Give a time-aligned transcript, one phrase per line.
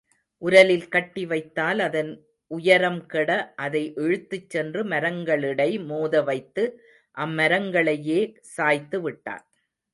[0.41, 2.09] உரலில் கட்டி வைத்தால் அதன்
[2.51, 3.29] உயரம் கெட
[3.55, 6.63] அதை இழுத்துச் சென்று மரங்களிடை மோத வைத்து
[7.17, 8.21] அம்மரங்களையே
[8.57, 9.45] சாய்த்துவிட்டான்.